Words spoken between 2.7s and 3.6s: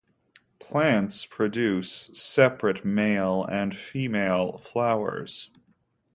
male